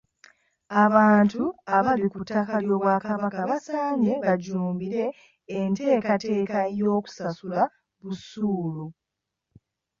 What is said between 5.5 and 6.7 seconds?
enteekateeka